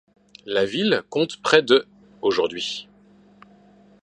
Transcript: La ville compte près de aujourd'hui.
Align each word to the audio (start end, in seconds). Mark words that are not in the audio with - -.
La 0.47 0.65
ville 0.65 1.03
compte 1.11 1.39
près 1.43 1.61
de 1.61 1.85
aujourd'hui. 2.23 2.87